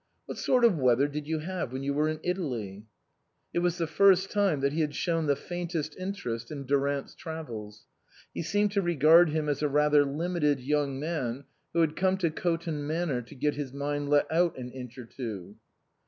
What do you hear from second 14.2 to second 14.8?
out an